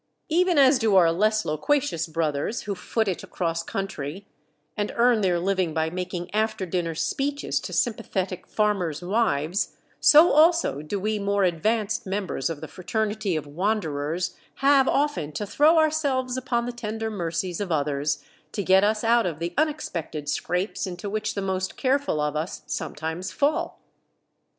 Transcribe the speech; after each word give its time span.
Even 0.29 0.57
as 0.57 0.79
do 0.79 0.95
our 0.95 1.11
less 1.11 1.45
loquacious 1.45 2.07
brothers 2.07 2.63
who 2.63 2.73
foot 2.73 3.07
it 3.07 3.21
across 3.21 3.61
country, 3.61 4.25
and 4.75 4.91
earn 4.95 5.21
their 5.21 5.39
living 5.39 5.75
by 5.75 5.91
making 5.91 6.33
after 6.33 6.65
dinner 6.65 6.95
speeches 6.95 7.59
to 7.59 7.71
sympathetic 7.71 8.47
farmers' 8.47 9.03
wives, 9.03 9.75
so 9.99 10.31
also 10.31 10.81
do 10.81 10.99
we 10.99 11.19
more 11.19 11.43
advanced 11.43 12.07
members 12.07 12.49
of 12.49 12.61
the 12.61 12.67
Fraternity 12.67 13.35
of 13.35 13.45
Wanderers 13.45 14.35
have 14.55 14.87
often 14.87 15.31
to 15.33 15.45
throw 15.45 15.77
ourselves 15.77 16.35
upon 16.35 16.65
the 16.65 16.71
tender 16.71 17.11
mercies 17.11 17.61
of 17.61 17.71
others 17.71 18.23
to 18.53 18.63
get 18.63 18.83
us 18.83 19.03
out 19.03 19.27
of 19.27 19.37
the 19.37 19.53
unexpected 19.55 20.27
scrapes 20.27 20.87
into 20.87 21.11
which 21.11 21.35
the 21.35 21.43
most 21.43 21.77
careful 21.77 22.19
of 22.19 22.35
us 22.35 22.63
sometimes 22.65 23.31
fall. 23.31 23.79